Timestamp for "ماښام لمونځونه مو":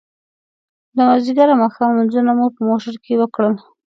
1.63-2.45